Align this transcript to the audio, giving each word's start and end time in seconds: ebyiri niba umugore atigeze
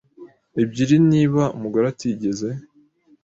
ebyiri 0.61 0.97
niba 1.11 1.43
umugore 1.57 1.85
atigeze 1.91 2.49